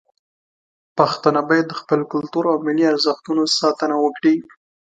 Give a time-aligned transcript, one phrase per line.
[0.97, 4.35] پښتانه باید د خپل کلتور او ملي ارزښتونو ساتنه وکړي.